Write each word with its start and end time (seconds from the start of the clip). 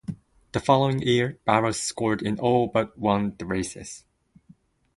The 0.53 0.59
following 0.59 1.03
year, 1.03 1.37
Barros 1.45 1.79
scored 1.79 2.23
in 2.23 2.39
all 2.39 2.65
but 2.65 2.97
one 2.97 3.35
the 3.37 3.45
races. 3.45 4.03